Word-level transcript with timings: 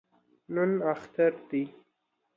نن 0.53 0.71
اختر 0.91 1.33
دی 1.49 1.63